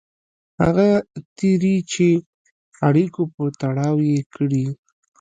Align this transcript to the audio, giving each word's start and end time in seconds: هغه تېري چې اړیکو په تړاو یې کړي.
هغه 0.61 0.87
تېري 1.37 1.75
چې 1.91 2.07
اړیکو 2.87 3.21
په 3.33 3.43
تړاو 3.61 3.95
یې 4.09 4.19
کړي. 4.33 4.65